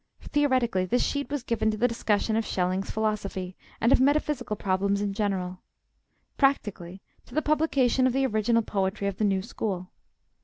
Theoretically 0.19 0.85
this 0.85 1.03
sheet 1.05 1.29
was 1.29 1.43
given 1.43 1.69
to 1.69 1.77
the 1.77 1.87
discussion 1.87 2.35
of 2.35 2.43
Schelling's 2.43 2.89
philosophy, 2.89 3.55
and 3.79 3.91
of 3.91 3.99
metaphysical 4.01 4.55
problems 4.55 4.99
in 4.99 5.13
general; 5.13 5.59
practically, 6.37 7.03
to 7.27 7.35
the 7.35 7.41
publication 7.43 8.07
of 8.07 8.13
the 8.13 8.25
original 8.25 8.63
poetry 8.63 9.07
of 9.07 9.17
the 9.17 9.23
new 9.25 9.43
school. 9.43 9.91